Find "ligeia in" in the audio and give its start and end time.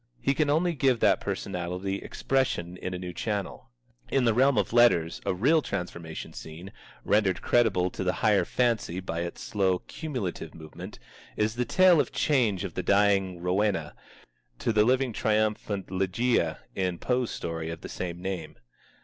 15.91-16.97